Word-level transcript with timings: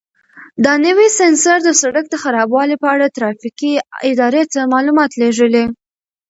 دا 0.63 0.73
نوی 0.85 1.07
سینسر 1.19 1.57
د 1.63 1.69
سړک 1.81 2.05
د 2.09 2.15
خرابوالي 2.23 2.75
په 2.79 2.87
اړه 2.95 3.13
ترافیکي 3.17 3.73
ادارې 4.11 4.43
ته 4.53 4.59
معلومات 4.73 5.11
لېږي. 5.21 5.65